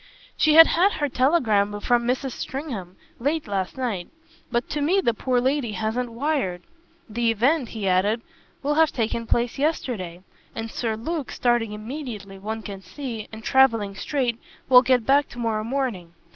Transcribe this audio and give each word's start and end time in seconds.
"She 0.35 0.55
had 0.55 0.65
had 0.65 0.93
her 0.93 1.07
telegram 1.07 1.79
from 1.79 2.05
Mrs. 2.07 2.31
Stringham; 2.31 2.95
late 3.19 3.47
last 3.47 3.77
night. 3.77 4.07
But 4.51 4.67
to 4.69 4.81
me 4.81 4.99
the 4.99 5.13
poor 5.13 5.39
lady 5.39 5.73
hasn't 5.73 6.11
wired. 6.11 6.63
The 7.07 7.29
event," 7.29 7.69
he 7.69 7.87
added, 7.87 8.23
"will 8.63 8.73
have 8.73 8.91
taken 8.91 9.27
place 9.27 9.59
yesterday, 9.59 10.23
and 10.55 10.71
Sir 10.71 10.95
Luke, 10.97 11.29
starting 11.31 11.73
immediately, 11.73 12.39
one 12.39 12.63
can 12.63 12.81
see, 12.81 13.27
and 13.31 13.43
travelling 13.43 13.93
straight, 13.93 14.39
will 14.69 14.81
get 14.81 15.05
back 15.05 15.29
tomorrow 15.29 15.63
morning. 15.63 16.15